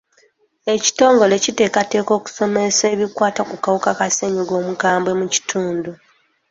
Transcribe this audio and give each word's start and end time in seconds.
Ekitongole 0.73 1.35
kiteekateeka 1.43 2.11
okusomesa 2.19 2.83
ebikwata 2.93 3.41
ku 3.49 3.55
kawuka 3.63 3.91
ka 3.99 4.07
ssenyiga 4.11 4.53
omukambwe 4.61 5.11
mu 5.19 5.25
kitundu. 5.33 5.91